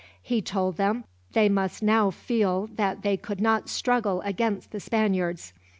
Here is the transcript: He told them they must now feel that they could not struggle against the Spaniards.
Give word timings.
He 0.23 0.41
told 0.41 0.77
them 0.77 1.03
they 1.33 1.47
must 1.47 1.83
now 1.83 2.09
feel 2.09 2.65
that 2.73 3.03
they 3.03 3.17
could 3.17 3.39
not 3.39 3.69
struggle 3.69 4.21
against 4.21 4.71
the 4.71 4.79
Spaniards. 4.79 5.53